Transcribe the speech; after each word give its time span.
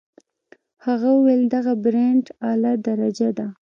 هغه 0.85 1.07
وویل 1.13 1.41
دغه 1.55 1.73
برانډې 1.83 2.31
اعلی 2.45 2.73
درجه 2.87 3.29
ده. 3.37 3.47